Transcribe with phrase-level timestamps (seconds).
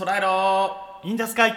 [0.00, 1.54] トライロ in the sky。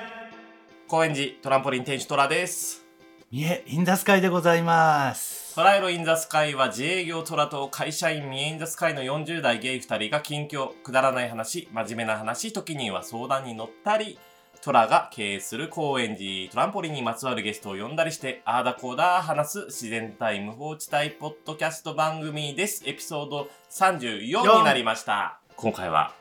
[0.89, 2.85] 高円寺トランポリン店主トラです。
[3.31, 5.55] 三重インダスカイでございます。
[5.55, 14.17] トライロ in the sky は自営業トラと会社員ミエ in the sky の40代ゲイ2人が近況くだらない話真面目な話時には相談に乗ったり
[14.61, 22.83] トラが経営する高円寺トランポリンにまつわるゲストを呼んだりしてあーだこーだ話す自然体無法地帯ポッドキャスト番組です。
[22.89, 25.39] エピソード34になりました。
[25.55, 26.13] 今回は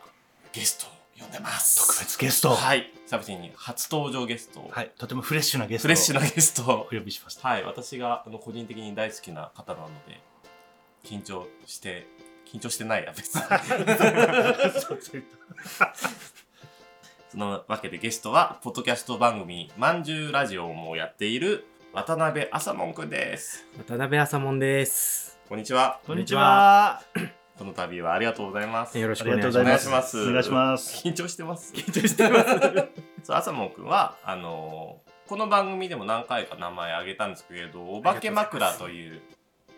[0.53, 1.77] ゲストを呼んでます。
[1.87, 2.51] 特別ゲスト。
[2.51, 6.89] ははい久々に初登場ゲストを、い、とてもフレッシュなゲストフレッシュなゲストを。
[6.91, 7.47] お呼びしました。
[7.47, 10.23] はい、私があの個人的に大好きな方なので、
[11.05, 12.07] 緊張して、
[12.51, 13.43] 緊張してないや、別に。
[17.31, 23.67] そのわけでゲストは、ポッドキャスト番組、まんじゅうラジオもやっている、渡辺あさもんくんです。
[23.77, 25.39] 渡辺朝門です。
[25.51, 26.01] こんにちは。
[26.07, 27.03] こんにちは
[27.63, 28.99] この度はありがとうございます。
[28.99, 29.89] よろしくお願いします。
[29.89, 31.73] ますお願いします緊張してます。
[31.73, 32.49] 緊張してます。
[33.23, 39.23] そう、あさもんくんは、あのーこの番組でも何回か名前挙げたんですけど、お化け枕という、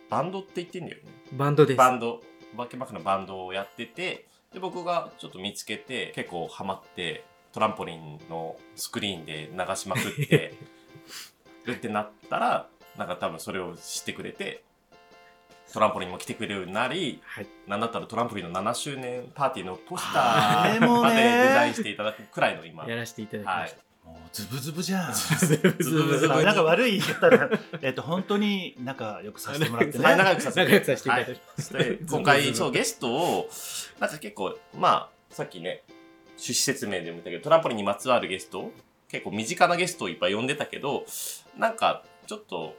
[0.08, 1.10] バンドって言ってんだよね。
[1.32, 1.76] バンドです。
[1.76, 2.22] バンド、
[2.56, 10.54] お化け枕のバンドをやってて、で、僕がちょっと見つけて、結構ハマって、トランポリンのスクリーンで流しまくって
[11.66, 14.64] る ってなったら、なんか多分それを知ってくれて、
[15.72, 17.46] トランポリンも来てくれるようになり、はい。
[17.66, 22.86] なんだったらトランポリンの7周年パーティーのポスター までデザインしていただくくらいの今。
[22.86, 23.84] やらせていただきはいました。。
[24.04, 25.12] もうズブズブじゃん。
[25.12, 27.48] ズブズブになんか悪い言い方だ
[27.80, 30.04] えっと本当に仲良くさせてもらってね。
[30.04, 33.48] はい、仲良くさせて いただきまして今回、そう、ゲストを、
[33.98, 35.82] なんか結構、まあ、さっきね、
[36.32, 38.70] 趣旨説明でも言ったけど、トランポリンにまつわるゲスト、
[39.08, 41.06] 結構身近なゲストをいっぱい呼んでたけど、
[41.56, 42.76] なんか、ちょっと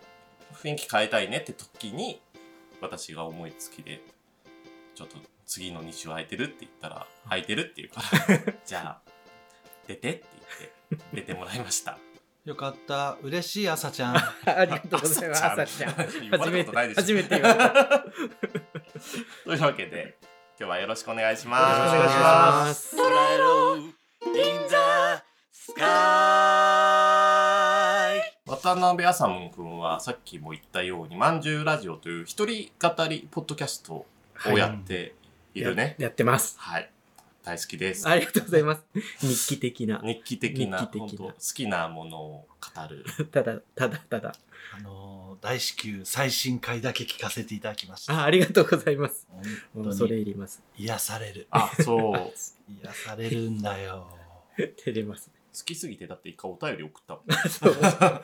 [0.54, 2.22] 雰囲気変えたいねって時に、
[2.82, 4.02] 私が思いつきで、
[4.94, 9.12] ちょっと次の2週空いてるって言ったら、空いてるって言うから、 じゃあ、
[9.88, 10.26] 出てって
[10.90, 11.98] 言って、出てもらいました。
[12.46, 15.44] よかった嬉しい朝ちゃん ありがとうございます。
[15.46, 15.96] 朝朝ちゃん。
[15.96, 18.06] 言われたことないでしょ初めて言われた。
[19.46, 20.18] というわけで、
[20.60, 21.80] 今日はよろしくお願いします。
[21.80, 22.96] よろしくお願いします。
[22.96, 23.94] 捉えろ in
[24.70, 24.76] the
[25.52, 27.35] sky
[28.48, 34.06] 渡辺あさもんくんはさっきも言ったように、まんじゅうラジオという一人語りポッドキャスト
[34.46, 35.16] をやって
[35.56, 35.96] いるね。
[35.98, 36.56] やってます。
[36.60, 36.92] はい。
[37.44, 38.08] 大好きです。
[38.08, 38.86] ありがとうございます。
[39.26, 40.00] 日記的な。
[40.06, 43.04] 日記的な、日記的な本当好きなものを語る。
[43.34, 44.36] ただ、ただ、ただ。
[44.78, 49.28] あの大至急最新回だけ聞かせていただきましたあ、ありがとうございます。
[49.98, 50.62] それいります。
[50.78, 52.00] 癒されるあ、そう。
[52.00, 52.32] 好
[52.84, 54.08] 癒されるんだよ
[54.56, 55.32] 照れます。
[55.64, 57.24] きすぎてだって一回お便り送ったもん。
[57.50, 57.76] そう。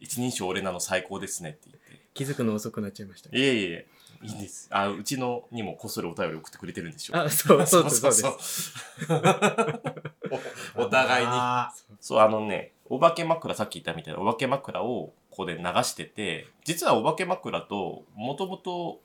[0.00, 2.00] 一人称俺なの最高ですねって言って。
[2.14, 3.28] 気づくの遅くなっちゃいました。
[3.36, 3.86] いえいえ、
[4.22, 4.68] いいんです。
[4.70, 7.16] あ、うちのにもこっそりお便り送ってくれてるんでしょ。
[7.16, 8.72] あ、そう、そうそうです。
[8.72, 8.74] す。
[10.76, 11.32] お お互いに。
[11.32, 19.00] あそう、あのね、お化け枕、さっき言ったみたいなお化け枕をここで流してて、実はお化け枕と、もともと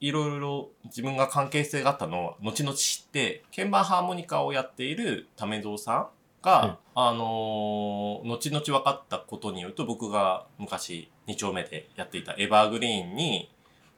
[0.00, 6.08] いろいろ自分が関係性があったのを後々知って、鍵盤ハーモニカをやっている為蔵さん
[6.48, 13.50] が、あのー後々分かったことによると、僕が昔2丁目でやっていたエバーグリーンに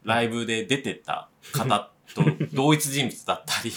[0.05, 2.22] ライブで出てた方と
[2.53, 3.71] 同一人物だったり、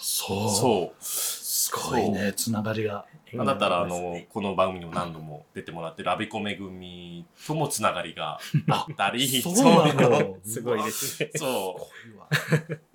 [0.00, 0.50] そう。
[0.50, 1.04] そう。
[1.04, 3.06] すごいねつながりが。
[3.34, 11.30] だったら、あの、この番組にも何度も出てもらってるアビコめぐみともつながりがあったり、そうなの すごいですね。
[11.36, 11.88] そ
[12.68, 12.91] う。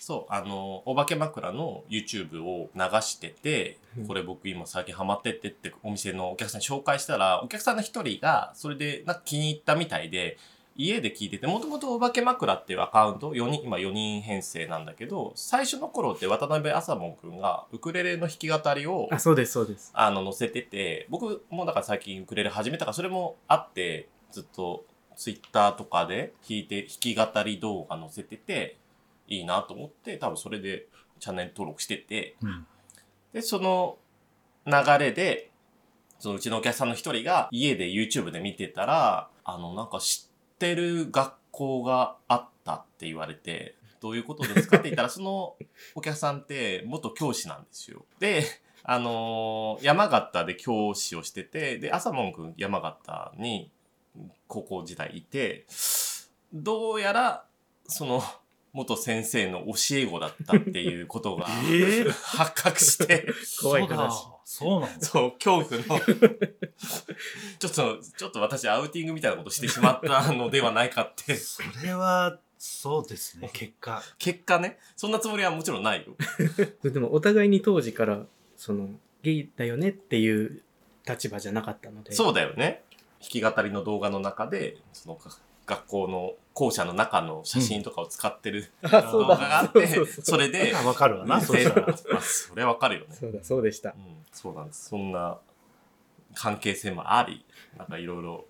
[0.00, 10.38] そう、あの、お化け枕の YouTube を流しててうん、これ僕今最近ハマってってってお店のお客さんに紹介したら、お客さんの一人がそれでなんか気に入ったみたいで、
[10.76, 19.90] 家で聞いてて、もともとお化け枕っていうアカウント、4人、今4人編成なんだけど、最初の頃って渡辺あさもんくんがウクレレの弾き語りをあ、そうです、そうです。
[19.92, 24.84] あの、載せてて、僕もだから最近ウクレレ始めたから、それもあって、ずっと
[25.16, 28.78] ツイッターとかで弾いて、弾き語り動画載せてて、
[29.30, 30.86] いいなと思って、多分それで
[31.18, 32.66] チャンネル登録してて、うん
[33.32, 33.98] で、その
[34.66, 35.50] 流れで、
[36.18, 45.56] そのうちのお客さんの一人が家で YouTube で見てたら、あの、なんか知ってる学校があったって言われて、どういうことですかって言ったら、 その
[45.94, 48.04] お客さんって元教師なんですよ。
[48.18, 48.44] で、
[48.82, 53.70] あのー山形で教師をしてて、で、朝門くん山形に
[54.46, 55.66] 高校時代いて、
[56.52, 57.46] どうやら、
[57.86, 58.22] その、
[58.72, 62.10] 元先生の教え子だったっていうことが えー？
[62.10, 63.26] 発覚して、
[63.60, 64.28] 怖い話。
[64.44, 66.04] そうなのそう、恐怖の、
[67.58, 73.48] ちょっと、ちょっと私アウティングみたいなことしてしまったのではないかって、それはそうですね。
[73.52, 74.02] 結果。
[74.18, 76.14] 結果ね、そんなつもりはもちろんないよ。
[76.82, 78.26] でもお互いに当時から
[78.56, 78.90] その、
[79.22, 80.62] ゲイだよねっていう
[81.08, 82.12] 立場じゃなかったので。
[82.12, 82.82] そうだよね。
[83.20, 85.30] 弾き語りの動画の中で、そのが
[85.66, 89.68] 学校の校舎の中の写真とかを使ってるあ、動画があだ。
[89.68, 91.86] って、それで、わかるわな、そうしたら。
[91.86, 93.14] まあそれはわかるよね。
[93.14, 93.92] そうだ、そうでしたう。
[93.92, 93.96] ん、
[94.32, 94.88] そうなんです。
[94.88, 95.38] そんな
[96.34, 97.44] 関係性もあり、
[97.76, 98.44] なんかいろいろ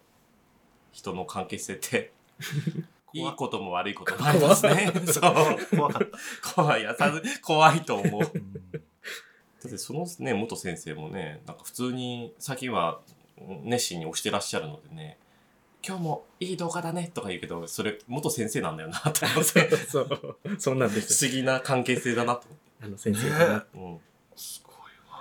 [0.93, 2.13] 人の関係性って、
[3.13, 4.93] いいことも悪いこともありますね。
[5.07, 5.77] そう。
[5.77, 6.09] 怖かっ
[6.43, 6.55] た。
[6.55, 6.83] 怖い。
[6.83, 8.23] やさず怖いと思う。
[8.23, 8.81] だうん
[9.69, 13.01] ってそのね、元先生もね、なんか普通に最近は
[13.63, 15.19] 熱心に推してらっしゃるのでね、
[15.87, 20.37] 今日もいい動画だねとか言うけど、それ元先生なんだよな と思っそうて、そう。
[20.59, 21.31] そうなんで不すよ。
[21.31, 22.47] 思議な関係性だなと
[22.83, 23.45] あの先生がな。
[23.47, 23.79] 思って。
[23.79, 24.01] うん
[24.37, 24.75] すごい
[25.11, 25.21] わ。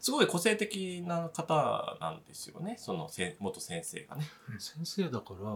[0.00, 4.24] すごい個性的な方なんですよね、そのせ元先生がね。
[4.58, 5.50] 先生だから、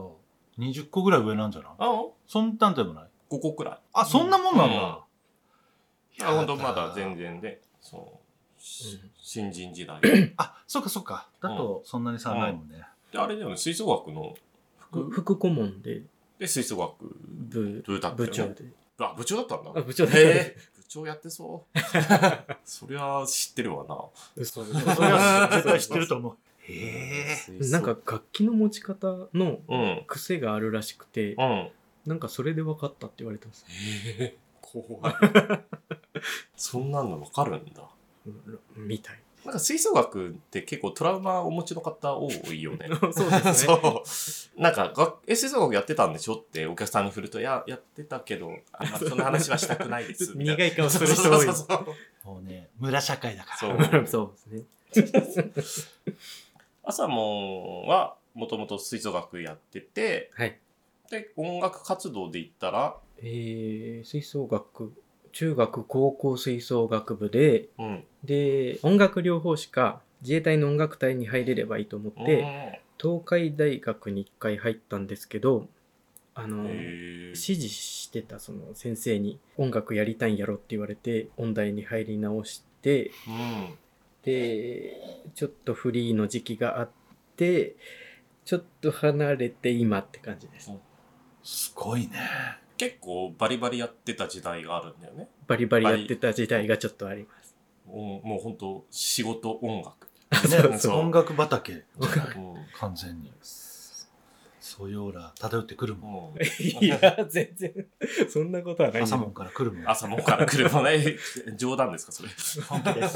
[0.58, 1.72] 20個ぐらい上なんじゃない？
[1.78, 3.78] あそんなんでもない？5個くらい。
[3.92, 4.74] あ、そんなもんなんだ。
[4.76, 8.18] うんあ、本当まだ全然で、そ
[8.58, 10.00] う、しうん新人時代。
[10.36, 11.28] あ、そっかそっか。
[11.40, 12.84] だと、そんなに差ないもんね。
[13.12, 14.34] で、あれだよね、吹奏楽の
[14.78, 16.02] 副副顧問で
[16.38, 16.94] で吹奏楽
[17.28, 18.64] 部部だったよね部長で。
[19.00, 19.70] あ、部長だったんだ。
[19.76, 21.78] あ部長だったへえ部長やってそう。
[22.64, 23.96] そりゃ知ってるわな。
[24.36, 26.36] 嘘それは絶対知ってると思う。
[26.60, 27.70] へえ。
[27.70, 30.04] なんか楽器の持ち方のうん。
[30.06, 31.70] 癖があるらしくて、うん。
[32.06, 33.66] なんかそれで分かったって言われたんですよ
[34.20, 35.14] へえ怖い。
[36.56, 37.82] そんなのわかるんだ。
[38.26, 39.22] うんみたい。
[39.48, 42.86] なんか吹奏楽って結構トラウマお持ちの方多いよね。
[43.12, 43.54] そうですね。
[44.04, 44.04] そ
[44.56, 44.60] う。
[44.60, 50.32] なんか、がえ、吹奏楽やってたんでしょってお客さんに振ると、いや、やってたけど、あんまその話はしたくないです。
[50.36, 51.86] 苦い顔する人そう多いそうそう
[52.26, 53.56] もうね、村社会だから。
[53.56, 54.34] そうそ
[54.92, 55.94] うですね。
[56.84, 60.58] 朝もは、もともと吹奏楽やってて、はい。
[61.10, 64.92] で、音楽活動で言ったら、えー、吹奏楽、
[65.32, 68.04] 中学高校吹奏楽部で、うん。
[68.24, 75.68] で、音楽療法士か自衛隊の音楽隊に入れればいいと思って、東海大学に一回入ったんですけど、
[76.34, 83.78] あの、指示してたその先生に音楽やりたいんやろって言われて音大に入り直してうん。
[84.24, 85.00] で
[85.34, 86.90] ちょっとフリーの時期があっ
[87.36, 87.76] て
[88.44, 90.72] ちょっと離れて今って感じです
[91.42, 92.10] すごいね。
[92.78, 95.28] 結構バリバリやってた時代があるんだよね。
[95.46, 97.54] バリバリやってた時代がちょっとあります
[97.86, 100.08] もうもう本当仕事音楽。
[100.70, 101.82] ね、そう音楽畑、うん
[102.78, 103.32] 完全に。
[104.60, 106.38] そういうオーラ漂ってくるもん。
[106.38, 107.72] うんいや全然
[108.28, 109.90] そんなことはない朝もんから来るもん。
[109.90, 111.16] 朝もから来るもんね。
[111.56, 112.28] 冗談ですか、それ。
[112.68, 113.14] 本気です。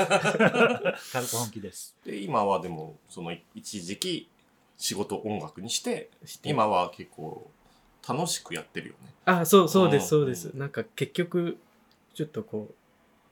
[1.13, 1.95] 軽く本気です。
[2.05, 4.31] で、今はでも、その一時期
[4.77, 7.49] 仕事音楽にして、して今は結構
[8.09, 9.13] 楽しくやってるよね。
[9.25, 10.49] あそうそうですそうです。
[10.49, 11.59] うなんか結局
[12.15, 12.75] ちょっとこう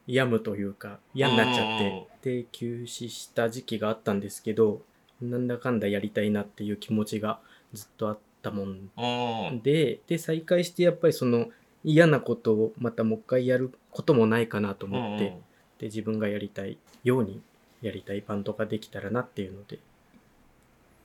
[0.06, 1.78] 病むというか嫌になっちゃっ
[2.22, 4.82] てで休止した時期があったんですけど
[5.20, 7.40] なんだかんだやりたいなっていう気持ちが
[7.72, 9.60] ずっとあったもん。
[9.62, 11.48] でで再開してやっぱりその
[11.84, 15.36] 嫌なことをまたもう一回やることもないかなと思って、
[15.78, 17.40] で自分がやりたいように
[17.82, 19.78] やりたいバンドができたらなっていうので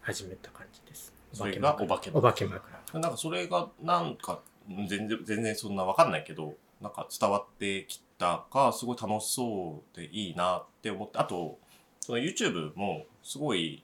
[0.01, 2.61] 始めた感じですそれがお化けお化け枕
[2.99, 11.59] なんかそれがなんか全然全然そんなわかんないけどなんか伝わってきたかすごい楽しそうでいいなって思ってあと
[11.99, 13.83] その YouTube もすごい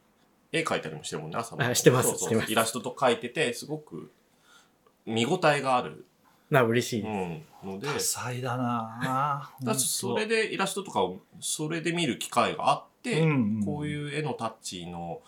[0.51, 2.15] 絵描いたりもしてるもんね朝もあしてます
[2.47, 4.11] イラストと描いててすごく
[5.05, 6.05] 見応えがある、
[6.49, 9.51] な嬉しい、うん、ので多彩だな。
[9.61, 9.65] ぁ。
[9.65, 13.63] だそれでイラストとかをそれで見る機会があって、うん。
[13.65, 15.21] こういう絵のタッチの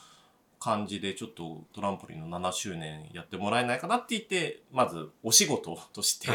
[0.63, 6.29] 感じでちょっとトランポリンの7周年やってもらえないかなって言って、まずお仕事として、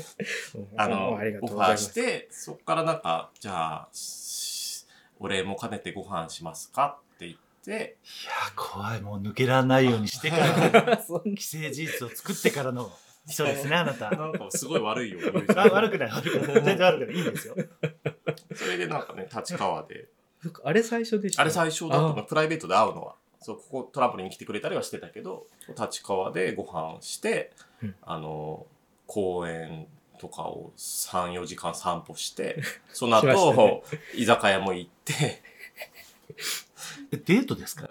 [0.78, 4.86] あの、ありがとオファーうございますして、そこからなんか、じゃあ、し
[5.18, 9.02] お礼も兼ねてご飯しますかって言って、いや、怖い。
[9.02, 12.90] もう抜けられないようにしてから、 既成事実を作ってからの
[13.26, 14.10] 人ですね、あなた。
[14.12, 16.62] なんかすごい悪いよ 悪くない、悪くない。
[16.64, 17.16] 全然悪くない。
[17.16, 17.54] いいんですよ。
[18.54, 20.08] それでなんかね、立川で、
[20.64, 23.16] あれ最初でしたあれ最初だったあの、プライベートで会うのは。
[23.40, 25.46] そう、ここトランポリンに来てくれたりはしてたけど、
[25.78, 27.52] 立川でご飯して、
[27.82, 27.94] うん。
[28.02, 28.66] あの、
[29.06, 29.86] 公園
[30.18, 32.60] とかを3、4時間散歩して、
[32.92, 33.82] その後、ね。
[34.14, 35.42] 居酒屋も行って、
[37.10, 37.88] えデートですか？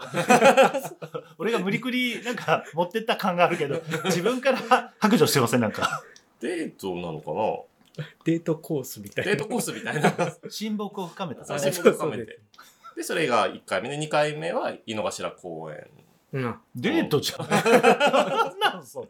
[1.40, 6.04] 俺が無理くりなんか持ってった感があるけど、自分から白状してません、なんか。
[6.40, 9.34] デートなのかデートコースみたなな。
[9.34, 10.14] いデートコースみたいな。
[10.50, 11.46] 親睦を深めた。
[11.46, 12.40] 親睦を深めて。
[12.56, 15.88] そうで、それが1回目で、2回目は井の頭公園。
[16.34, 17.48] うんデートじゃん。
[17.48, 19.08] なんなんそれ。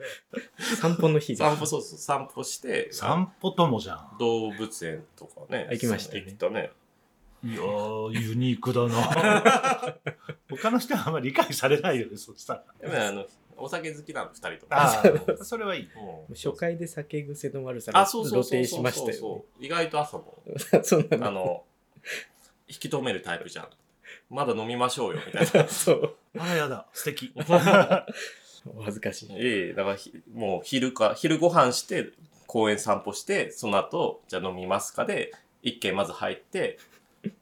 [0.76, 4.18] 散歩の日で散歩、そうそう、散歩して、散歩ともじゃん。
[4.20, 5.70] 動物園とかね。
[5.72, 6.72] 行きましたね行ったね。
[7.44, 9.98] いやー、ユニークだな。
[10.52, 12.64] 他の人はあんまり理解されないよね、そしたら。
[12.82, 13.26] でもねあの、
[13.56, 15.04] お酒好きなの、二人とあか。
[15.40, 15.90] あ、 それはいい。
[16.28, 19.64] うん初回で酒癖の悪さあ、が露呈しましたよそう。
[19.64, 20.84] 意外と朝も、ね。
[20.84, 21.28] そうなの。
[21.28, 21.64] あの、
[22.68, 23.68] 引き止めるタイプじゃん。
[24.30, 25.68] まだ飲みましょうよ、みたいな。
[25.70, 26.16] そう。
[26.38, 27.32] あらやだ、素敵。
[27.36, 27.42] お
[28.84, 29.30] 恥ずかしい。
[29.32, 32.10] ええだからひ、もう昼か、昼ご飯して、
[32.48, 35.32] 公園散歩して、その後、じゃあ飲みますかで、
[35.62, 36.78] 一軒まず入って、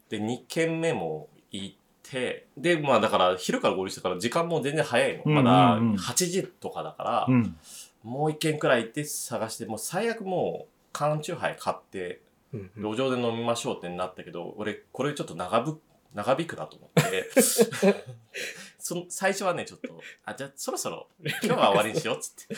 [0.09, 5.23] で、二軒目も行って、で、まあだから、昼から合流してから時間も全然早いの。
[5.25, 7.57] まだうんうんうん8時とかだから、うん。
[8.03, 12.21] もう一軒くらい行って探して、もう最悪もう、缶チューハイ買って、
[12.55, 15.81] うんうん路上で飲みましょうってなったけど、俺、これちょっと長ぶ、
[16.13, 17.29] 長引くなと思って、
[18.79, 22.55] その最初はね、ちょっと、あ、じゃあそろそろ、 今日は終わりにしようっつって。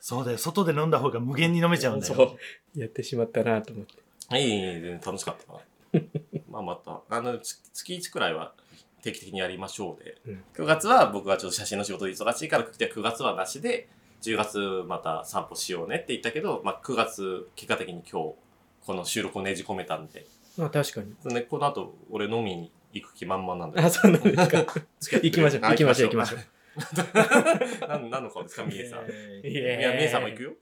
[0.00, 2.14] そうだよ、外で飲んだ方が無限に飲めちゃうんだよ。
[2.14, 2.38] そ
[2.74, 2.80] う。
[2.80, 4.38] やってしまったなと思って。
[4.38, 5.60] いいいい全然楽しかったな。
[6.48, 8.54] まあまた、あの、つ月1くらいは
[9.02, 13.88] 定期的にやりましょうで、うん9月は僕がちょっと写真の仕事で忙しいから、9月はなしで、
[14.22, 18.34] 10月また散歩しようねって言ったけど、まあ9月、結果的に今日、
[18.86, 20.26] この収録をねじ込めたんで、
[20.56, 21.14] まあ確かに。
[21.34, 23.80] でこの後、俺飲みに行く気満々なんで。
[23.80, 25.18] あ、そうなんですか。
[25.22, 26.40] 行きましょうあ行きましょう行きましょう。
[27.88, 29.06] 何何 の顔ですか、みえさん。
[29.46, 30.52] いやや、みえさんも行くよ。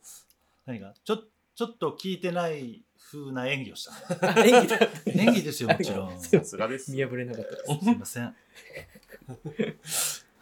[0.67, 0.95] 何が？
[1.05, 1.19] ちょ、
[1.55, 3.88] ちょっと聞いてない風な演技をし
[4.21, 4.79] た演技だ。
[5.07, 6.21] 演技ですよ、もちろん。
[6.21, 6.93] す さすがです。
[6.93, 7.91] 見破れなかったです。
[7.91, 8.35] いません。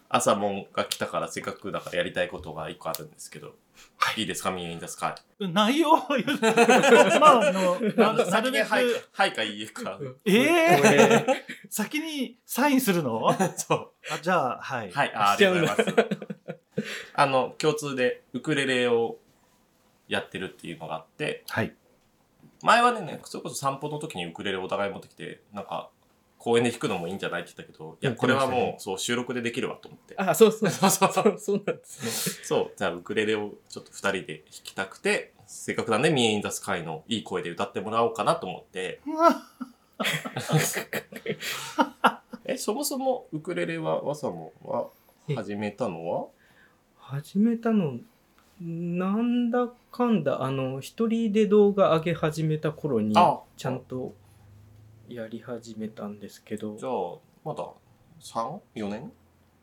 [0.09, 3.55] 朝もんが来たから、せっかくだからやりたいことが一個あるんですけど、
[4.17, 5.49] いいですか、みえインザスカイ。
[5.53, 6.39] 内容を言う。
[7.21, 9.99] まあ、あの、 あのなるべく、先にはい、はいかいいえか。
[10.25, 11.27] ええ
[11.69, 13.33] 先にサインするの？
[13.57, 13.93] そう。
[14.11, 14.91] あじゃあ、はい。
[14.91, 15.95] はい、あありがとうございます。
[17.15, 19.19] あの、共通でウクレレを
[20.09, 21.75] やってるっていうのがあって、はい。
[22.63, 25.91] 前はね、それこそ散歩の時にウクレレをお互い持ってきて、なんか、
[26.41, 30.15] 公園で弾くのもいいんじゃないって言ったけど、いや、これはもう、そう、収録でできるわと思って。
[30.17, 31.39] あ、そうそう そうそうそう。
[31.39, 32.45] そうなんですね。
[32.45, 39.01] そう、じゃあウクレレをちょっと二人で弾きたくて、せっかくなんで、ミエインザスカイのいい声で歌ってもらおうかなと思って、
[42.47, 44.89] え、そもそもウクレレは、わさもは
[45.35, 46.27] 始めたのは？
[46.99, 47.99] 始めたの、
[48.61, 54.15] なんだかんだ、あの、一人で動画上げ始めた頃に、あちゃんと
[55.11, 56.93] やり始めたんですけどじ、ゃあ、
[57.45, 57.67] まだ
[58.21, 59.13] 3?4 年？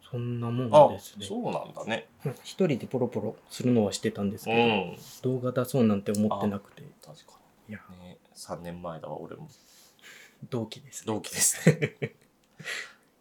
[0.10, 1.26] そんなもあんです、ね。
[1.26, 2.08] そうなんだね。
[2.26, 5.40] うん一人でポロポロするのはしてたんですうけど、ん。
[5.40, 7.34] 動画出そうなんて思ってなくて、確か
[7.70, 8.10] いや、に。
[8.10, 9.50] ね、3年前だわ、俺も。
[10.50, 11.14] 同期ですね。
[11.14, 11.96] 同期ですね。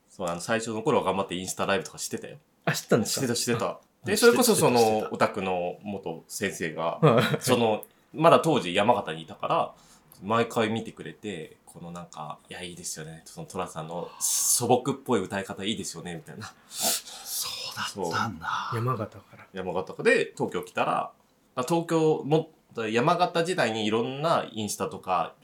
[0.09, 2.39] そう、あの、最初の頃は頑張ってインスタライブとかしてたよ。
[2.65, 3.21] あ、知ったんですか？
[3.21, 3.67] してた、してた。
[3.67, 9.75] あで、それこそそのオタクの元先生が、は いその、まだ当時山形にいたから、
[10.23, 13.21] 毎回見てくれて、このなんか、いや、いいですよね。
[13.27, 16.51] そのトラさんの素朴っぽい歌い方いいですよね、みたいな。
[16.71, 18.73] そうだったんだ。
[18.75, 19.47] 山形から。
[19.53, 21.13] 山形で東京来たら、
[21.55, 22.51] あ東京も、
[22.91, 25.35] 山形時代にいろんなインスタとか、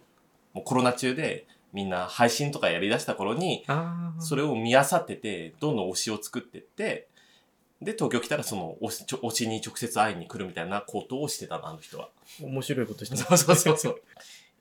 [0.54, 4.22] もうコロナ中でみんな配信とかやり出した頃に、ああ。
[4.22, 7.08] それを見漁ってて、どんどん推しを作ってって、
[7.82, 12.08] で、東京来たらその推しちょ推しに直接会いに来るみたいなことをしてたな、あの人は。
[12.40, 14.02] 面白いことしてそうそうそうそう。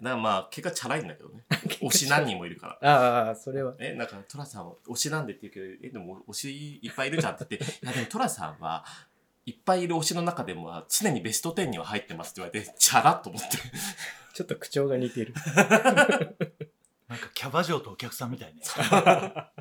[0.01, 1.43] だからまあ、結果チャラいんだけどね。
[1.79, 3.27] 推し何人もいるから。
[3.27, 3.75] ああ、それは。
[3.79, 8.83] え、なんか、トラさんは推しなんでって言うけど、え、でも推しいっぱいいるじゃんって言って、 いやでもトラさんは
[9.45, 13.57] いっぱいいる推しの中でも常にベスト10には入ってますって言われて、チャラっと思って。
[14.33, 15.33] ちょっと口調が似てる。
[17.07, 18.61] なんかキャバ嬢とお客さんみたいね。
[18.77, 19.51] あ、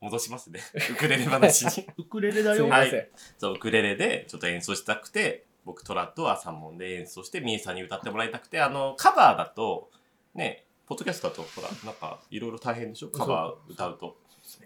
[0.00, 0.60] 戻しますね。
[0.90, 1.86] ウクレレ話に。
[1.98, 2.68] ウクレレだよ。
[2.68, 3.08] すい。
[3.38, 9.90] そう、ウクレレでちょっと演奏したくて、僕トラとアサモンで演奏して、ミエさんに歌ってもらいたくて、あの、カバーだと、
[10.34, 13.08] ね、ポッドキャストだと、ほら、なんか、いろいろ大変でしょ？
[13.08, 14.16] カバー歌うと。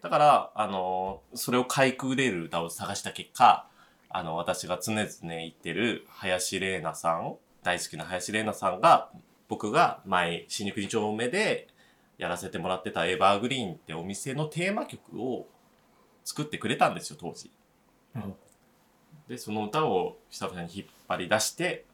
[0.03, 3.69] だから、あの、それをかいくぐれる歌を探した結果、
[4.11, 9.11] あの、私が常々言ってる、林玲奈さん、大好きな林玲奈さんが、
[9.49, 11.69] 僕が前、新宿二丁目で
[12.19, 15.47] やらせてもらってたエバーグリーンってお店のテーマ曲を
[16.25, 17.53] 作ってくれたんですよ、当時。
[19.29, 21.85] で、その歌を久々に引っ張り出して、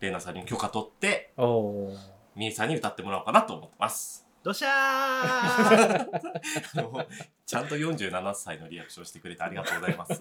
[0.00, 1.96] レイナさんにも許可取って、おおー。
[2.36, 4.26] ミエさんに歌ってもらおうかなと思ってます。
[4.44, 4.70] どしゃー
[6.78, 7.04] あの
[7.44, 10.20] ちゃんと47歳のリアクションしてくれてありがとうございます。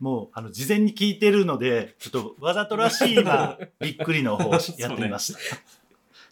[0.00, 5.38] もう、あの、事前に聞いてるので、ちょっとわざとらしいな、 びっくりの方をやってみました。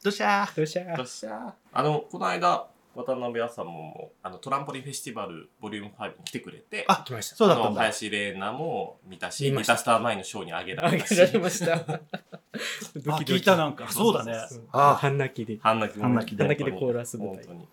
[0.02, 2.66] どしゃーどうしゃよっしゃーあの、この間、
[3.04, 7.36] 渡辺朝ももあのトランポリンフェスティバルボリューム5に来てくれて、あ来ました。
[7.36, 7.80] そうだったんだ。
[7.80, 11.76] 林玲奈も見たし、見ましたメタスター前のショーにあげらあげれたし、られました。
[11.76, 15.58] ドあキドキ聞いたなんかそうだねうんあ半泣きで。
[15.62, 17.68] 半泣きも半泣きで半泣きでコーラス舞台本当に。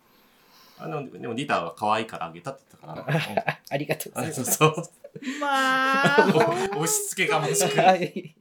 [0.80, 3.58] あのでもリターは可愛いからあげたって言ったから。
[3.70, 4.52] ありがとうございあます。
[4.52, 4.74] そう
[5.40, 6.28] まあ
[6.76, 7.80] 押し付けがましく。
[7.80, 8.34] はい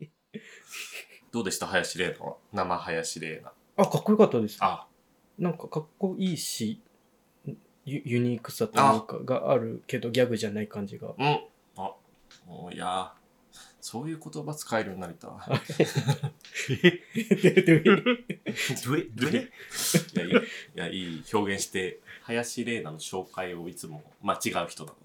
[1.32, 2.38] どうでした林玲奈は？
[2.54, 3.54] 生林玲奈。
[3.76, 4.58] あ、かっこよかったです。
[4.60, 4.87] あ、
[5.38, 6.82] なんかかっこいいし、
[7.86, 11.10] ユユニークさというかがあるけどギャグじゃない感じが。
[11.18, 11.40] うん。
[11.78, 11.94] あ、
[12.46, 13.18] もういやー
[13.80, 15.30] そういう言葉使えるようになりたい。
[15.30, 19.50] ドゥエドゥエ
[20.14, 20.36] いや、いいい
[20.76, 24.98] や、いい表現して、林玲奈の紹介をいつも間違う人なの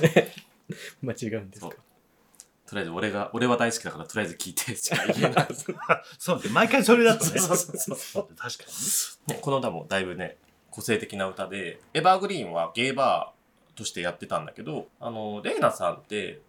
[0.00, 0.32] で。
[1.00, 1.70] 間違うんですか。
[2.72, 5.48] とりあえず俺が、俺は大好きだからとりあえず聞いてしか言えない。
[6.18, 6.44] そうね。
[6.50, 7.38] 毎回それだとね。
[7.38, 7.96] そうそうそう。
[7.98, 9.34] そう確かにね。
[9.34, 10.38] ねこの歌もだいぶね、
[10.70, 16.40] 個性的な歌で、エバーグリーンはゲイバーとしてやってたんだけど、あの、レイナさんって、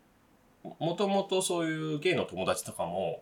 [0.79, 3.21] もともとそういうゲイの友達とかも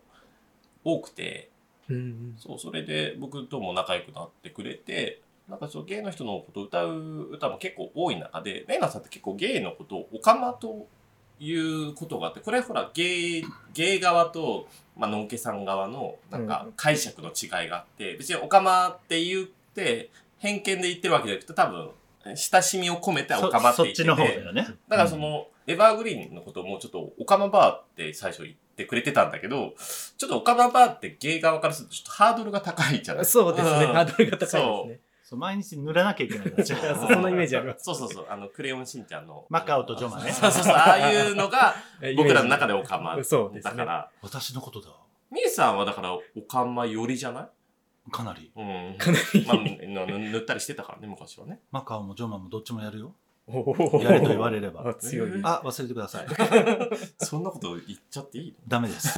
[0.84, 1.50] 多くて、
[1.90, 10.88] うんそう、それで僕とも仲良くなってくれて、なんかそう、ゲイの人のことを歌う歌も結構多い中で、レイナさんって結構ゲイのことをオカマと
[11.44, 21.90] いうことがあって、これほら、ゲイ、ゲイ側と、まあ、のんけさん側の、なんか解釈の違いがあって、別にオカマって言って、偏見で言ってるわけじゃなくて、多分、
[22.36, 24.68] 親しみを込めてオカマってそそっち言ってて、の方だよね。
[24.88, 29.74] だからその、エバーグリーンのことをもうちょっと、オカマバーって最初言ってくれてたんだけど、
[30.18, 33.26] ちょっとオカマバーってゲイ側からするとちょっとハードルが高いじゃない？
[33.26, 33.86] そうですね。
[33.86, 33.94] ん。
[33.94, 35.00] ハードルが高いですね。
[35.32, 36.64] そう毎日塗らなきゃいけないから。
[36.66, 37.86] いやそんなイメージあります。
[37.86, 39.46] そうそうそう、あの、クレヨンしんちゃんの。
[39.50, 40.30] マカオとジョマね。
[40.34, 41.74] そうそうそう、ああいうのが
[42.18, 43.24] 僕らの中でオカマ。
[43.24, 43.72] そうですね。
[43.72, 44.90] だから、私のことだ。
[45.32, 47.50] みゆさんはだからオカマ寄りじゃな
[48.08, 48.12] い？
[48.12, 48.52] かなり。
[48.54, 48.96] うん。
[48.98, 49.46] かなり。
[49.46, 51.62] まあ、ぬ塗ったりしてたからね、昔はね。
[51.72, 53.16] マカオもジョマもどっちもやるよ。
[53.48, 54.86] やれと言われれば。
[54.90, 55.32] あ強い。
[55.44, 56.28] あ忘れてください。
[57.26, 58.58] そんなこと言っちゃっていいの？
[58.68, 59.18] ダメです。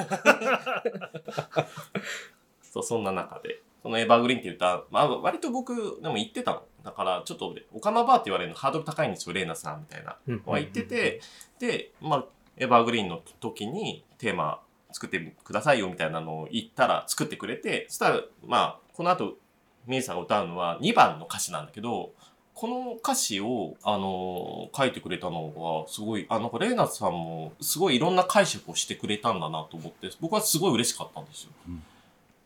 [2.72, 3.64] そう、そんな中で。
[3.84, 6.64] そのエバーグリーンっていう歌、まあ割と僕でも言ってたの。
[6.84, 10.18] だからちょっとオカマバーって言われるのハードル高いんですよ、レイナさんみたいな。
[10.28, 11.22] うんは言ってて、
[11.60, 12.26] で、まあ、
[12.58, 19.38] エバーグリーンの時にテーマ作ってくださいよみたいなのを言ったら作ってくれて、そしたら、まあ、この後、
[19.86, 22.12] ミエさんが歌うのは2番の歌詞なんだけど、
[22.54, 25.50] この歌詞を、あの書いてくれたの
[25.86, 31.52] が、すごい、あ、なんかレイナさんも、すごいいろんな解釈をしてくれたんだなと思って、僕はすごい嬉しかったんですよ。
[31.68, 31.84] うん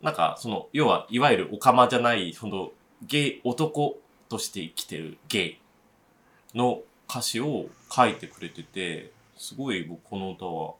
[0.02, 5.60] なんか、その、要は、いわゆるオカマじゃない、その、ゲイ、男として生きてるゲイ
[6.56, 10.74] の歌詞を書いてくれてて、すごい僕この歌は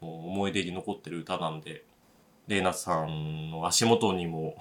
[0.00, 1.84] 思い出に残ってる歌なんで、
[2.46, 4.56] レイナさんの足元にも、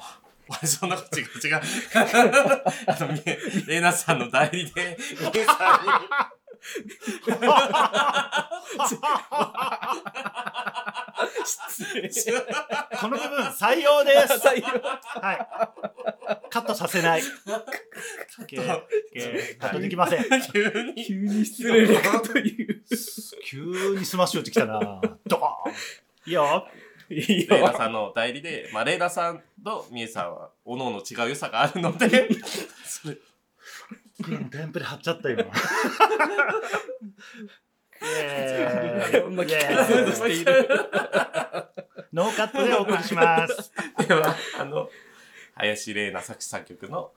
[0.50, 1.62] あれそんなこと違う違う。
[2.88, 3.08] あの、
[3.68, 4.98] レイナさんの代理で、
[5.34, 5.86] ゲイさん。
[5.86, 5.92] に、
[13.00, 14.34] この部分採用です。
[14.46, 14.68] 採用。
[15.22, 15.48] はい。
[16.50, 17.22] カットさせない。
[18.48, 20.26] けけカットできません。
[20.52, 21.06] 急に。
[21.06, 21.88] 急に失礼。
[22.02, 22.48] なこと言う。
[23.44, 25.02] 急にスマッシュ打ってきたな。
[25.26, 25.74] ドコーン。
[26.28, 26.68] いいよ。
[27.10, 27.56] いいよ。
[27.56, 32.30] レイナさんの代理で、まあ、レイナさんとミエさんは、おのおの違う良さがあるので、
[32.86, 33.16] それ
[34.50, 35.42] テンプレ貼っちゃった今。
[35.42, 35.52] えー
[38.06, 40.68] まあイエー イ聞かせている
[42.14, 43.72] ノーカットでお送りします。
[44.08, 44.90] では、あの、
[45.56, 47.12] 林玲奈作詞作曲の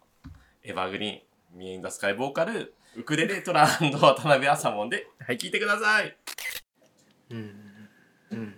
[0.64, 1.14] エバーグリー
[1.55, 6.16] ン、ミエインダスカイボーカル、ウクレレトラ渡辺朝門ではい聴いてください。
[7.31, 7.38] うん
[8.33, 8.55] うん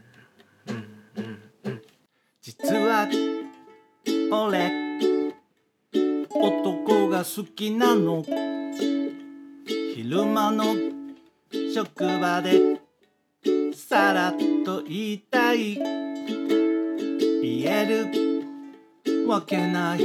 [0.69, 1.83] うんうんうん
[2.40, 3.07] 実は
[4.33, 4.71] 俺
[6.31, 8.25] 男が好きなの
[9.66, 10.64] 昼間の
[11.75, 12.81] 職場で
[13.75, 14.35] さらっ
[14.65, 15.75] と言いたい。
[15.75, 20.01] 言えるわけない。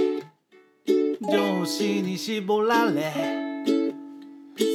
[1.21, 3.11] 上司に絞られ。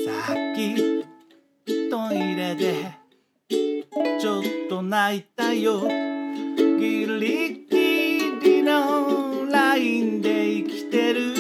[0.07, 1.05] さっき
[1.91, 2.93] トイレで
[3.49, 5.89] ちょっと泣いたよ。
[5.89, 7.77] ギリギ
[8.43, 11.35] リのラインで生きてる。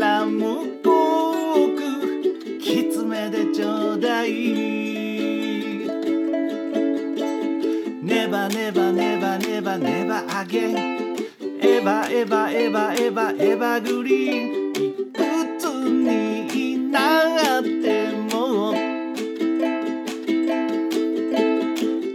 [0.00, 0.93] ラムコ
[9.84, 11.16] ネバネバアゲン
[11.60, 18.72] エバエバエバエバエバグリーンいくつになっても。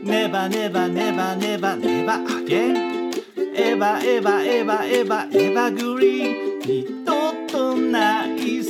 [0.03, 3.12] ネバネバネバネバネバアゲン
[3.55, 8.65] エバエバエバエバエバグリーン二度とない青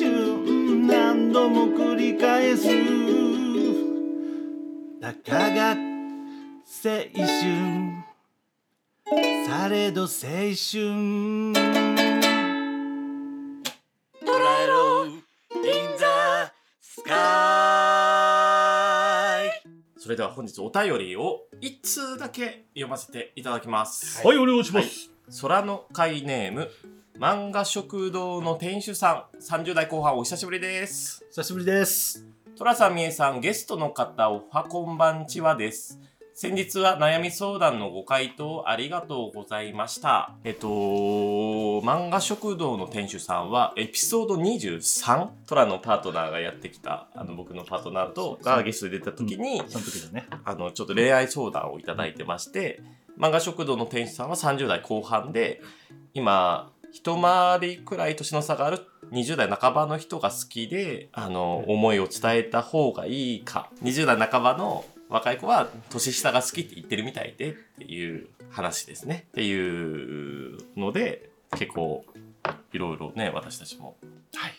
[0.00, 2.66] 春何度も繰り返す。
[5.00, 5.94] たかが
[9.64, 10.12] ど青春？
[10.12, 11.56] 捉
[14.36, 15.22] えろ In
[15.96, 16.04] the
[16.82, 17.14] sky
[19.96, 24.26] それでは本日お便りを一通だけ読ませていただきます。
[24.26, 24.90] はいお願いしまはい
[25.40, 26.68] 空の会ネーム、
[27.18, 31.24] 漫画食堂の店主さん、30代後半お久しぶりです。
[31.30, 32.26] 久しぶりです
[32.58, 35.98] トラさん、みえさん、ゲストの方、おはこんばんちはです。
[36.36, 40.34] 先日は悩み相談のご回答ありがとうございました。
[40.42, 52.82] えっと、漫画食堂の店主さんは、エピソード23、トラのパートナーがやってきた、あの、僕のパートナーと、がゲストで出た時に、その時だねあの、ちょっと恋愛相談をいただいてまして、
[53.16, 55.62] 漫画食堂の店主さんは30代後半で、
[56.14, 58.80] 今、一回りくらい年の差がある
[59.12, 63.70] 20代半ばの人が好きで、あの、思いを伝えた方がいいか。
[63.84, 69.26] 20代半ばの若い子は年下が好きって言ってるみたいでっていう話ですね。
[69.28, 72.04] っていうので、結構、
[72.72, 73.96] いろいろね、私たちも、
[74.34, 74.52] はい、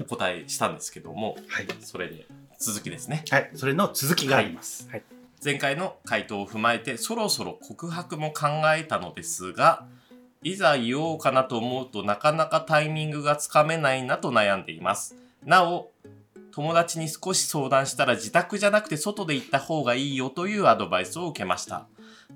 [0.00, 2.26] お答えしたんですけども、はい、それで
[2.58, 3.24] 続きですね。
[3.30, 4.88] はい、それの続きがあります、
[5.44, 9.86] 前回の回答を踏まえてそろそろ告白も考えたのですが
[10.42, 15.16] いざ言おうかなと思うとなかなかタイミングがつかめないなと悩んでいます。
[15.44, 15.90] なお
[16.56, 21.86] 友達に少し相談したら自宅じゃなくて外で行った方がいいよというアドバイスを受けました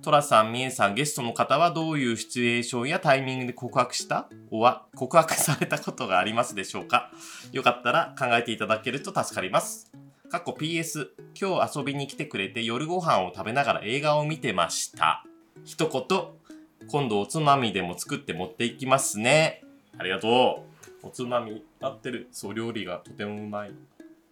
[0.02, 4.28] トラさん、ミエさん、ゲストの方はどういうシチュエーションやタイミングで告白した？
[4.50, 7.10] おは 告白されたことがありますでしょうか？
[7.52, 9.90] よかったら考えていただけると助かります。
[10.30, 15.24] かっこ PS、今日遊びに来てくれて夜ご飯を食べながら映画を見てました。
[15.64, 19.64] 一言、今度おつまみでも作って持っていきますね。
[19.98, 20.64] ありがと
[21.02, 21.06] う。
[21.08, 22.28] おつまみ合ってる。
[22.30, 23.72] そう、料理がとてもうまい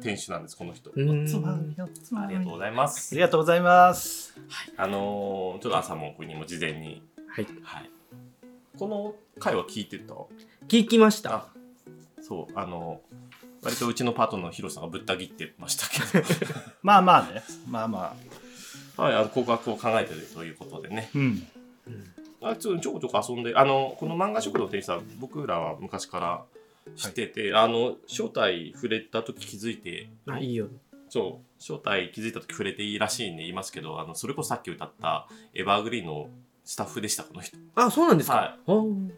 [0.00, 0.90] 店主なんです、この人。
[0.90, 1.12] ありが
[2.40, 3.14] とうございます。
[3.14, 4.32] ありがとうございます。
[4.76, 7.46] あのー、ちょっと朝も君にも事前に、はい。
[7.64, 7.90] はい。
[8.78, 10.14] この回は聞いてた？
[10.68, 11.34] 聞きました。
[11.34, 11.46] あ
[12.22, 13.00] そう、あの、
[13.60, 16.24] 割とうちのパートのヒロさんがぶった切ってましたけど、
[16.80, 17.42] まあまあね。
[17.68, 18.16] まあま
[18.96, 19.02] あ。
[19.02, 21.10] はい、あの告白を考えてるということでね。
[21.12, 21.48] うん。
[22.40, 26.44] あちょちょこちょこ遊んで、あの、この漫画食堂店主さん、僕らは昔から
[26.96, 30.68] 知ってて、あの、正体触れた時気づいて、あいいよ。
[31.08, 36.28] そう、正体気づいた時触れていいらしいんで言いますけど、あの、それこそさっき歌ったエバーグリーンの
[36.64, 37.56] スタッフでした、この人。
[37.74, 38.72] あそうなんですか、はい。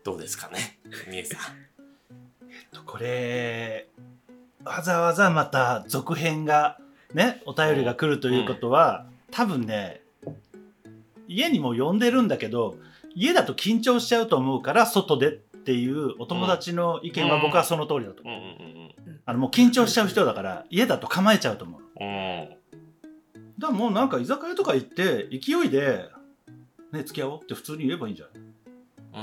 [0.04, 0.78] どうですかね、
[1.08, 1.70] みえさん。
[2.86, 3.88] これ
[4.64, 6.78] わざわざまた続編が
[7.14, 10.02] ねお便りが来るということは、多分ね
[11.28, 12.76] 家にも呼んでるんだけど
[13.14, 15.38] 家だと緊張しちゃうと思うから外で
[15.70, 18.40] っていうお友達の意見は僕はその通りだと思う、
[19.24, 21.80] あのもう緊張しちゃう人だから家だと構えちゃうと思う。
[23.58, 26.08] だからもうなんか居酒屋とか行って勢いで
[26.92, 28.26] ね付き合おうって普通に言えばいいんじゃ
[29.12, 29.20] な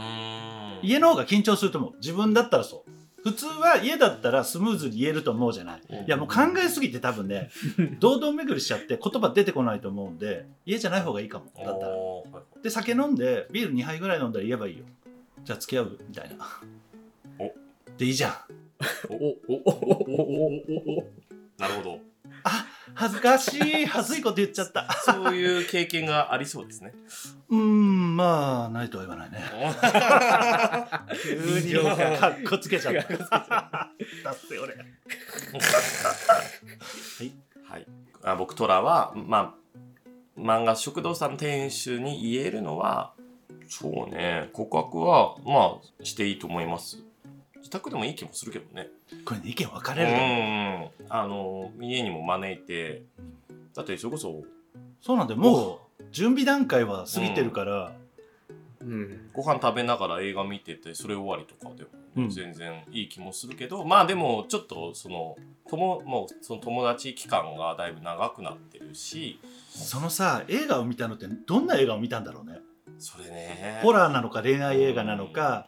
[0.78, 0.80] い？
[0.84, 0.88] うん。
[0.88, 1.94] 家の方が緊張すると思う。
[2.00, 2.92] 自分だったらそう。
[3.24, 5.82] 普通は家だったらスムーズに言えると思うじゃない。
[5.90, 5.96] うん。
[5.98, 7.50] いやもう考えすぎて多分ね
[8.00, 11.48] 堂々巡りしちゃって言葉出てこないと思うんで家じゃない方がいいかも。
[11.58, 11.94] だったら。
[12.64, 14.86] で酒飲んでビール2杯ぐらい飲んだら言えばいいよ
[15.48, 15.98] じゃあ付き合う？
[16.10, 16.46] みたいな。
[17.40, 17.54] お。
[17.98, 18.34] でいいじゃん。
[19.10, 20.48] おおおおおお
[21.00, 21.08] お
[21.58, 22.00] なるほど。
[22.94, 23.86] 恥ずかしい。
[23.86, 24.92] 恥ずいこと言っちゃった。
[25.06, 26.94] そういう経験がありそうですね。
[27.48, 29.42] うーんまあないとは言わないね。
[31.24, 31.76] 急に
[32.20, 33.08] かっこつけちゃった。
[33.24, 33.90] だ
[34.34, 34.76] って俺。
[37.64, 37.88] はい。
[38.22, 43.14] あ僕、トラは、まあ、漫画食堂さんの店主に言えるのは、
[43.68, 47.04] そうね、告白は、まあ、していいと思います。
[47.58, 48.88] 自宅でもいい気もするけどね。
[49.26, 50.90] これね意見分かうれるよん。
[51.10, 53.04] あの、家にも招いて、
[53.76, 54.44] だってそれこそ、
[55.02, 55.40] そうなんだよ。
[55.40, 57.94] もう準備段階は過ぎてるから、
[58.80, 59.30] うん。
[59.34, 62.30] ご飯食べながら映画見てて、それ終わりとかでも、うん。
[62.30, 65.36] 全然いい気もするけど、まあでも、ちょっと、その、
[65.68, 72.60] 友、もう、その友達期間がだいぶ長くなってるし、そのさ映画を見たのってどんな映画を見たんだろうね
[73.00, 73.80] それね。
[73.84, 75.68] ホラーなのか恋愛映画なのか、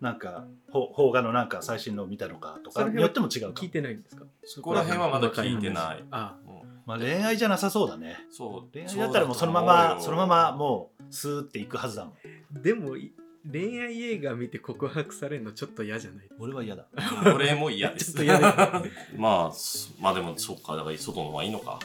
[0.00, 4.24] なんかほ邦画のなんか最新のを見たのかとそれはかによっても違うか聞いてないんですか？
[4.44, 6.04] そこら辺はまだ聞いてない。
[6.10, 6.52] あうん
[6.84, 8.72] まあ、恋愛じゃなさそうだねそう。
[8.72, 12.10] 恋愛だったらもうそのままそのままもうスーっていくはずだも
[12.58, 13.12] んでもい
[13.50, 16.28] 恋愛映画見て告白されるのちょっと嫌じゃない？
[16.40, 16.86] 俺は嫌だ
[17.34, 18.06] 俺も嫌です。
[18.06, 18.82] ちょっと嫌だ
[19.16, 21.78] まあ、そまあでもそうか、だから外の方がいいのか。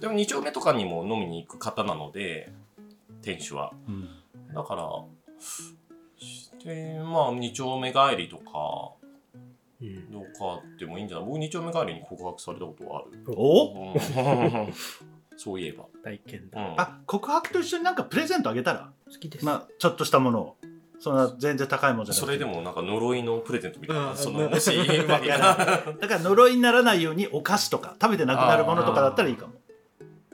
[0.00, 2.52] でも2丁目とかにも飲みに行く方なので、
[3.22, 3.72] 店主は。
[3.88, 4.08] うん
[4.54, 4.88] だから、
[6.64, 8.92] で、まあ2丁目帰りとか、
[9.80, 10.10] うん。
[10.12, 11.26] どうかでもいいんじゃない？
[11.26, 13.24] 僕2丁目帰りに告白されたことはある。
[13.36, 13.92] お？
[13.92, 14.74] うん。
[15.36, 15.84] そういえば。
[16.02, 16.60] 体験だ。
[16.60, 18.92] うん、あ告白と一緒になんかプレゼントあげたら？
[19.06, 20.56] 好きです、まあちょっとしたものを。
[21.00, 22.26] そんな全然高いもんじゃなくて。
[22.26, 24.12] それでもなんか呪いのプレゼントみたいな。
[24.12, 24.16] うん。
[24.16, 25.38] その、もし、わから
[26.00, 29.54] だから呪いにならないようにお菓子とか食べてなくなるものとかだったらいいかも。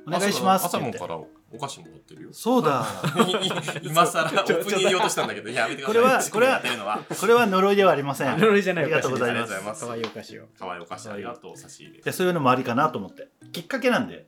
[0.06, 1.18] お願いします朝もから
[1.52, 2.28] お菓子もらってるよ。
[2.32, 2.86] そうだ。
[3.82, 6.30] 今更オープニング言おうとしたんだけど、やめてください。
[6.30, 6.98] これはこれは。
[7.20, 8.38] これは呪いではありません。
[8.38, 9.80] 呪いじゃないありがとうございありがます。
[9.80, 10.38] とうございいお菓子。
[10.38, 10.44] を。
[10.58, 11.08] 可愛いお菓子。
[11.10, 12.02] ありがとう、差し入れ。
[12.02, 13.28] でそういうのもありかなと思って。
[13.52, 14.26] きっかけなんで。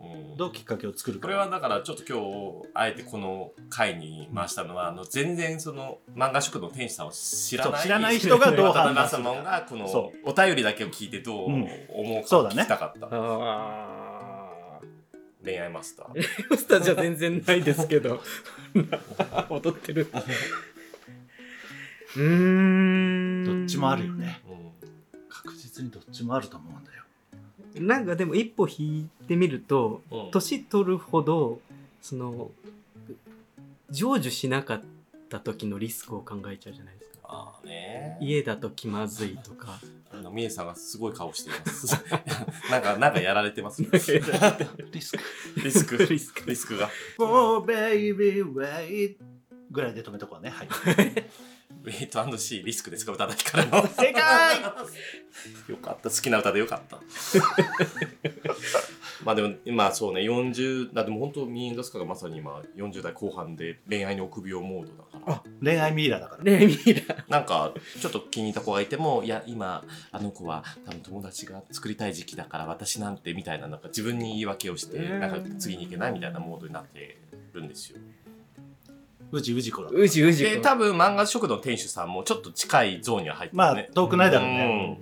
[0.00, 0.36] うん。
[0.36, 1.28] どうきっかけを作るか。
[1.28, 9.30] これはだからちょっと今日あえてこの回に回したのは、あの全然その漫画食の店主さんを知らない知らない人がどう判断マするか。
[10.24, 12.62] お便りだけを聞いてどううん思うかそうだね。
[12.62, 14.05] 聞きたかった、あ
[15.46, 16.48] 恋愛マスターー。
[16.48, 18.20] ポスターじゃ全然ないですけど。
[19.48, 20.08] 踊ってる。
[22.16, 23.44] うーん。
[23.44, 24.50] どっちもあるよねう
[25.28, 27.04] 確実にどっちもあると思うんだよ
[27.76, 30.00] なんかでも一歩引いてみると、
[30.32, 31.60] 年取るほど、
[32.00, 32.50] その、
[33.90, 34.82] 成就しなかっ
[35.28, 37.18] た時のリスクを考えちゃうじゃないですか。
[37.24, 39.78] ああね家だと気まずいとか。
[40.18, 41.86] あのみえさんがすごい顔しています。
[42.70, 44.22] なんかなんかやられてますねリスク。
[44.92, 45.18] リスク。
[46.08, 46.44] リスク。
[46.46, 46.90] リスクが。
[47.18, 49.16] Oh baby wait
[49.70, 50.50] ぐらいで止めとこうね。
[50.50, 50.68] はい
[51.86, 54.60] ウェイトシー リスクですか宇多田ヒカルの正解！
[55.68, 56.10] よかった。
[56.10, 57.00] 好きな歌でよかった。
[59.24, 60.22] まあでもまあそうね。
[60.22, 65.42] 40だでも本当ミーンダスカがまさに今40代後半で恋愛に臆病モードだから。
[65.62, 66.44] 恋愛ミイラだから。
[66.44, 67.24] ねミラ。
[67.28, 75.20] なんかちょっと気に入った子がいてもいや今あの子は多分友達が作りたい時期だから私なんてみたいななんか自分に言い訳をしてうん。
[75.20, 77.16] なんか次に行けないみたいなモードになって
[77.52, 77.98] るんですよ
[79.32, 79.90] うじうじこだ。
[79.92, 85.00] うじうじで多分漫画食堂の店主さんもちょっと近いゾーンには入ってまあるね、遠くないだろうね。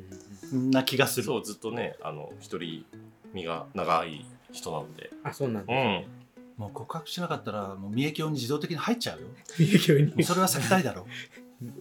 [0.52, 0.70] うん。
[0.70, 1.26] な気がする。
[1.26, 2.84] そうずっとねあの一人
[3.32, 5.10] 身が長い人なので。
[5.22, 5.74] あ、そうなんだ。
[5.74, 6.04] うん。
[6.56, 9.26] もう告白しなかったらもう三重教に自動的に入っちゃうよ。
[9.58, 10.24] ミラに。
[10.24, 11.06] それは避けたいだろ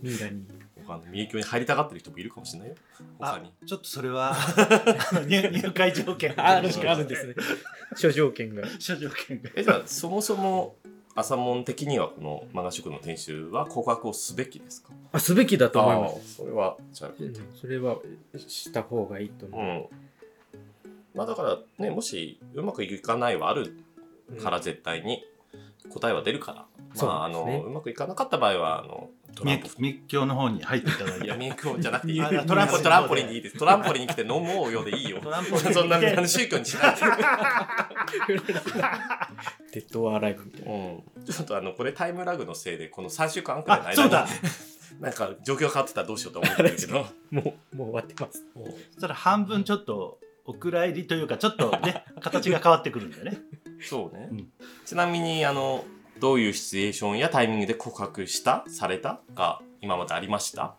[0.01, 0.45] ミラに。
[0.86, 2.75] 他の三重教に入りたがってる人もいるかもしれないよ。
[3.19, 3.51] 他あに。
[3.65, 6.34] ちょっとそれは あの入入会条件。
[6.38, 7.36] あ、あるあるんですね。
[7.95, 8.67] 諸条件が。
[8.79, 9.49] 諸条件が。
[9.56, 10.75] えじゃあそもそも
[11.15, 14.89] 朝門的にはこの漫画食の店主は告白をすべきですか？
[15.12, 17.23] あ、すべきだと思いまあーそれはじゃあす。
[17.23, 17.97] うんそれは
[18.47, 19.65] した方がいいとう思う。
[19.93, 19.97] ん
[21.13, 23.78] まあだからねもしうまくいかないはある
[24.41, 25.23] から絶対に
[25.89, 32.21] 答えは出るから、そうまああのうまくいかなかった場合はあのトランポ三重教の方に入っていただいていや、 民教じゃなくていい。
[32.21, 33.58] あトランポトランポリンでいいです。
[33.60, 35.19] トランポリンに来て飲もうよでいいよ。
[35.21, 37.02] トランポリンそんなあの宗教にしないで。
[39.73, 40.71] デッドアライブみたいな。
[40.71, 41.03] うん。
[41.25, 44.27] ちょっとあの、これタイムラグのせいで、この3週間くらいの間に、あそうだ。
[44.99, 48.45] なんか状況が変わってたらどうしようと思ってるけど、 もう、もう終わってます。
[48.53, 53.39] もうそしたら半分ちょっとお蔵入りというかちょっとね 形が変わってくるんだよね。
[53.81, 54.51] そうね、うん。
[54.86, 55.83] ちなみに、あの、
[56.19, 60.75] どういうシチュエーションやタイミングで告白したされたが今までありました？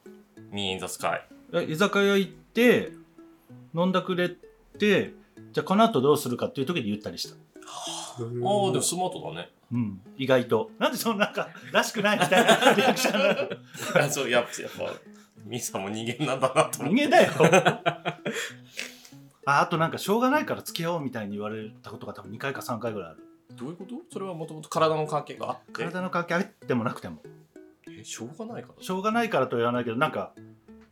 [0.52, 1.26] ミーインザスカイ。
[1.52, 2.92] え居酒屋行って
[3.74, 4.30] 飲んだくれ
[4.78, 5.12] て
[5.52, 7.35] じゃあこの後どうするかっていう時に言ったりした。
[7.66, 8.24] ああ、で
[8.79, 9.50] もスマートだね。
[9.72, 10.00] うん。
[10.16, 10.70] 意外と。
[10.79, 14.11] なんでそのなんからしくないみたいな リアクションなの？
[14.11, 14.94] そう、やっぱ、やっぱ、
[15.44, 16.94] ミーさんも人間なんだなと思って。
[16.94, 17.33] 人間だよ。
[19.46, 23.18] ああとなんかしょうがないから付き合おうみたいに言われたことが多分2回か3回ぐらいある。
[23.57, 23.94] どういうこと？
[24.11, 25.72] それはもともと体の関係があって。
[25.72, 27.22] 体の関係あってもなくても。
[27.90, 28.83] えしょうがないから？
[28.83, 30.33] しょうがないからとは言わないけどなんか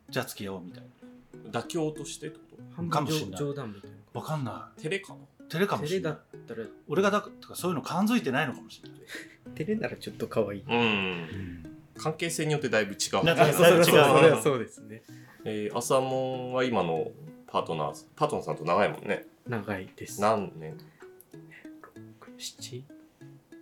[0.09, 0.83] じゃあ付き合おうみたい
[1.51, 3.39] 妥協としてってこ半分かもしんない。
[3.39, 3.97] 冗談みたいな。
[4.13, 5.19] わかんなと照れかな？
[5.19, 6.13] い照れかもしれない。
[6.13, 6.15] っ
[6.47, 8.99] たら、俺がだとかそういうの感づいてないのかもしれない。
[9.55, 10.63] 照れならちょっと可愛い。
[10.67, 11.63] うん。
[11.95, 13.23] 関係性によってだいぶ違う。
[13.23, 14.17] なんかあそれはそうだいぶ違う。
[14.17, 15.03] それはそうですね。
[15.45, 17.11] えー、朝もんは今の
[17.45, 19.27] パートナーズパートナーさんと長いもんね。
[19.47, 20.19] 長いです。
[20.21, 20.75] 何年？
[22.39, 22.83] 七？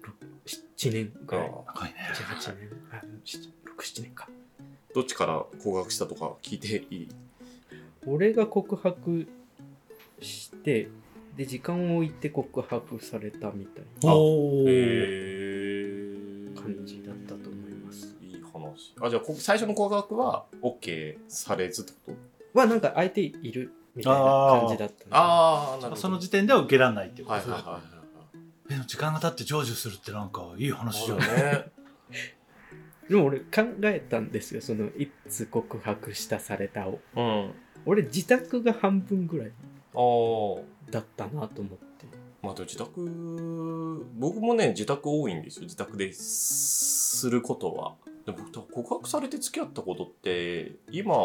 [0.02, 1.48] 六七年ぐらい。
[1.48, 1.96] あ高いね。
[2.14, 2.70] 七八年。
[2.92, 4.30] あ、七六七年か。
[4.94, 7.10] どっちから告白したとか聞いていい？
[8.06, 9.28] 俺が告白
[10.22, 10.88] して、
[11.42, 14.12] で、時間を置いて告白されたみたいな
[16.62, 18.16] 感じだったと思います。
[18.22, 18.94] いい話。
[19.02, 22.14] あじゃあこ最初の告白は OK されずってこ
[22.54, 22.60] と？
[22.60, 24.20] は、なんか相手いるみたいな
[24.62, 25.96] 感じだったああなるほど。
[25.96, 27.82] その時点では受けられないっていうことはいはいはいはい。
[28.70, 31.18] えでも時間が経って成就するってなんかいい話じゃん。
[31.20, 31.66] はいね。
[33.10, 34.62] でも俺考えたんですよ。
[34.62, 37.00] その、いつ告白したされたを。
[37.16, 37.52] うん。
[37.88, 39.48] 俺自宅が半分ぐらい。
[39.48, 39.52] あ
[40.00, 42.06] あだったなと思って。
[42.42, 45.64] まあ、自宅、僕もね、自宅多いんですよ。
[45.64, 47.96] 自宅ですることは。
[48.26, 51.16] でも僕、多分告白されて付き合ったことって、今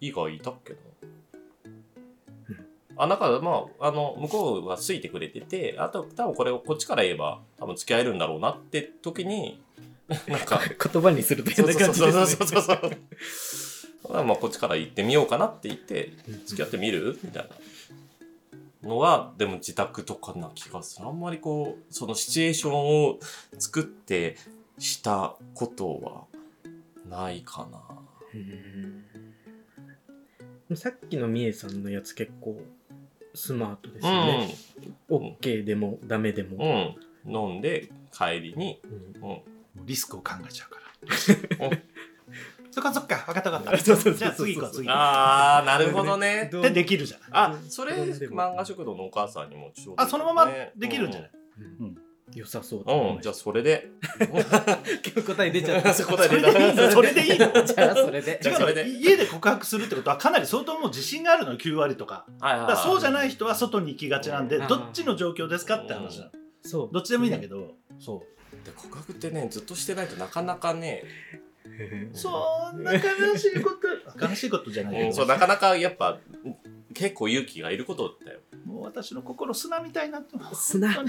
[0.00, 0.78] 以外いたっけな？
[2.50, 9.62] うんあ、なんか、まあ、あの、向こうはついてくれてて、あと、多分これをこっちから言えば、多分付き合えるんだろうなって時に、
[10.26, 10.60] なんか、
[10.92, 12.78] 言葉にするとそう感じそうですねそうそうそう
[14.02, 14.24] そう。
[14.26, 16.12] まあ、こっちから行ってみようかなって言って、
[16.46, 17.18] 付き合ってみる？
[17.22, 17.48] みたいな
[18.88, 21.06] のは、でも自宅とかな気がする。
[21.06, 23.18] あんまりこう、そのシチュエーションを
[23.58, 24.36] 作って
[24.78, 26.24] したことは
[27.08, 27.80] ないかな。
[28.34, 29.04] うん
[30.76, 32.60] さっきのみえさんのやつ結構
[33.34, 34.46] スマートですうよね。
[35.08, 35.14] ん。
[35.14, 36.94] OK でもダメでも。
[37.26, 37.34] うん。
[37.34, 38.80] 飲んで帰りに、
[39.22, 39.40] うん
[39.86, 41.70] リスクを考えちゃうから。
[42.80, 43.78] そっかそっか、分かった分かった。
[43.84, 46.50] そうそうそうそうじゃあ次行こう、次行こあー、なるほどね。
[46.52, 46.60] う。
[46.62, 47.28] で、できるじゃない。
[47.32, 49.90] あ、それ、漫画食堂のお母さんにもちょうど。
[49.90, 51.30] いいねあ、そのままできるんじゃない？
[51.80, 51.96] うん。
[52.34, 53.88] 良さそううん、うんじゃあそれで。
[55.26, 55.94] 答え出ちゃった。
[56.04, 56.42] 答え出
[56.76, 56.90] た。
[56.90, 57.64] それでいいの？
[57.64, 58.38] じゃあそれで。
[58.42, 58.82] じゃあそれで。
[58.82, 61.52] 違う家で告白するってことはかなり相当もう自信があるの？
[61.52, 62.26] よ9割とか。
[62.40, 62.68] はいはいはい。
[62.68, 64.68] だからそうじゃない人は外に行きがちなんでうん。
[64.68, 66.30] どっちの状況ですかって話なの。
[66.62, 66.90] そう。
[66.92, 67.76] どっちでもいいんだけど。
[67.98, 68.22] そ
[68.64, 71.02] で告白ってねずっとしてないとなかなかね、
[71.34, 71.36] う
[72.12, 73.00] そんな悲
[73.36, 73.88] しいこと。
[74.26, 76.18] 悲しいことじゃないうん、けどそうなかなかやっぱ
[76.94, 78.40] 結構勇気がいることだよ。
[78.64, 80.72] もう私の心砂みたいになってます。
[80.72, 80.94] 砂。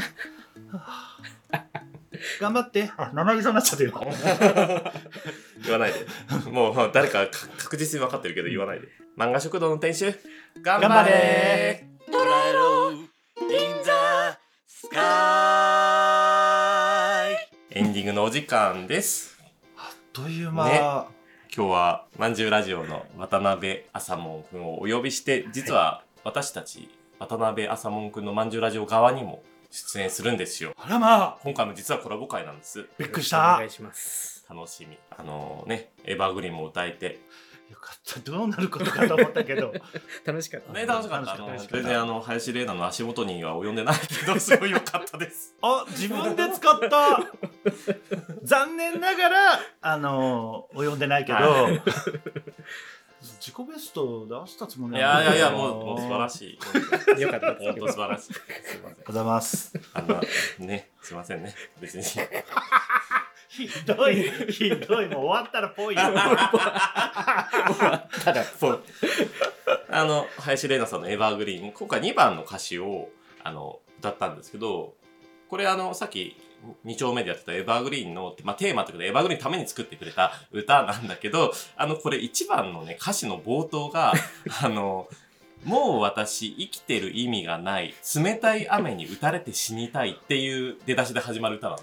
[2.39, 2.91] 頑張って。
[2.98, 3.93] あ生臭になっちゃったよ。
[5.63, 6.06] 言わないで。
[6.52, 8.88] もう誰かか確実に分かってるけど言わないで。
[9.17, 10.06] 漫画食堂の店主
[10.62, 11.88] 頑張頑張れれ。
[12.08, 12.91] 捉えろ。
[12.91, 13.08] In
[13.84, 13.89] the
[14.67, 15.00] sky
[17.72, 19.38] エンディングのお時間です
[20.23, 20.79] という間、ね。
[21.55, 30.73] 今日はまんじゅうラジオの渡辺朝門くんをお呼びして実は私たち渡辺朝門くんのまんじゅうラジオ側にも出演するんですよ。
[30.77, 31.38] あらまあ。
[31.41, 32.86] 今回も実はコラボ会なんです。
[32.97, 34.45] びっくりしおた願いします。
[34.49, 34.97] 楽しみ。
[35.17, 37.21] あのねエバーグリーンも歌えて
[37.69, 38.19] よかった。
[38.19, 39.73] どうなることかと思ったけど。
[40.25, 40.73] 楽しかった。
[40.73, 41.34] ね楽しかった。
[41.34, 41.75] あの楽しかった。
[41.77, 45.55] 全然あの林玲奈の足元には及んでないけどすごい良かったです。
[45.62, 47.32] あ自分で使った。
[48.43, 51.69] 残念ながらあの及んでないけど、は
[53.21, 56.58] 自己ベスト出したつもりいやいやいやもうもう素晴らし
[57.17, 57.19] い。
[57.21, 57.53] よかった。
[57.53, 58.34] です本当素晴らしい。
[58.34, 59.79] すいませんありがとうございます。
[59.93, 60.21] あの
[60.60, 61.53] ねすいませんね。
[61.79, 62.03] 別に
[63.50, 66.02] ひどいひどいもう終わったらぽいよ
[68.24, 68.84] ただそう
[69.90, 73.10] あの林玲奈さんの「エバーグリーン」今回2番の歌詞を
[73.44, 74.94] あの歌ったんですけど
[75.50, 76.38] これあのさっき
[76.86, 84.14] 2丁目でやってたエバーグリーンの、まあ、テーマということでエバーグリーンのために作ってくれた歌なんだけどあのこれ1番のね歌詞の冒頭が
[84.62, 85.08] あの
[85.64, 91.80] もう私生きてる意味がない冷たい雨に打たれて死にたいっていう出だしで始まる歌なの。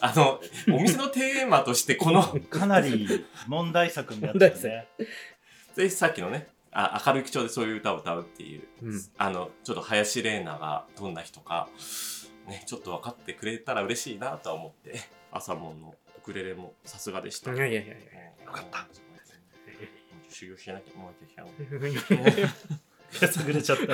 [0.00, 0.40] あの
[0.74, 4.88] お店のテーマとしてこの かなり問題作になってるね
[5.74, 11.68] ぜひさっきのねあ明るい口調でそういう歌を歌うっていう、うんあのちょっと林玲奈がどんな人か、
[12.46, 15.00] ね、ちょっと分かってくれたら嬉しいなとは思って
[15.32, 17.54] 朝もんのウクレレもさすがでした。
[17.54, 17.96] いやいやいやい
[18.44, 18.86] よかった。
[20.28, 22.42] 修行しなきゃもういけない。
[22.42, 22.48] や。
[23.46, 23.84] 優れちゃった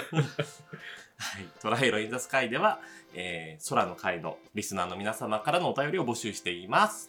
[1.23, 2.81] はい、トライロインザスカイでは、
[3.15, 7.09] えー空の会のリスナーの皆様からのお便りを募集しています。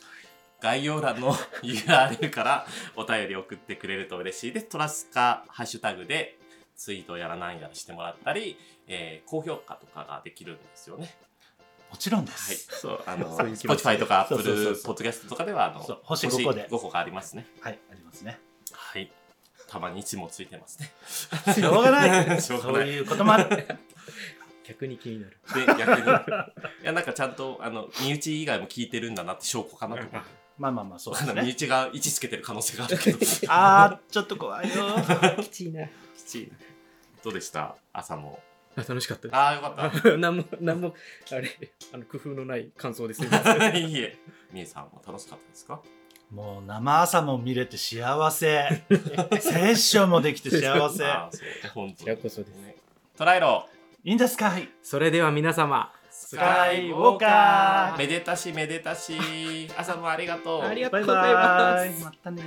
[0.62, 4.68] 概要欄の URL からお便り送ってくれると嬉しいです。
[4.68, 6.38] トラスカハッシュタグで
[6.78, 8.56] ツイートやらなんやらしてもらったり、
[8.88, 11.16] えー高評価とかができるんですよね。
[11.90, 12.40] もちろんではい。
[12.56, 17.48] す、そう、あの、 Spotify とかそう Apple そうそうそう Podcast とかでは、あの、星5個で5個がありますね。
[17.62, 18.40] はい、ありますね
[18.72, 19.12] はい。
[19.68, 20.92] たまに1もついてますね。
[21.54, 23.68] しょうがない しょうがないそういうこともある
[24.68, 25.38] 逆に気になる。
[25.54, 26.08] で、逆に。
[26.82, 30.44] いや、なんかちゃんと、あの、身内以外も聞いてるんだなって証拠かなと思って。
[30.58, 33.18] まあまあまあそうですね内が位置つけてる可能性があるけど。
[33.18, 34.86] き あーちょっと怖いよ
[35.42, 35.88] きちいな。
[36.26, 36.52] ちい。
[37.24, 37.76] どうでした？
[37.92, 38.40] 朝も。
[38.76, 40.16] あ、楽しかったでああ、よかっす。
[40.18, 40.96] なんも、なんも、
[41.32, 41.50] あれ、
[41.92, 43.60] あの、工夫のない感想ですいません。
[43.60, 43.70] た。
[43.78, 44.18] いいえ。
[44.52, 45.82] みえさんも楽しかったですか？
[46.30, 48.96] もう生朝も見れて幸せセ
[49.72, 51.72] ッションもできて幸せああ、そう。
[51.74, 52.76] 本当こちらこそですね。
[53.18, 53.68] トライロ
[54.06, 57.98] いいんですかいそれでは皆様、スカイウォーカー。
[57.98, 59.14] めでたしめでたし。
[59.78, 60.62] 朝もありがとう。
[60.62, 62.04] ありがとうバイバイ。
[62.04, 62.44] またね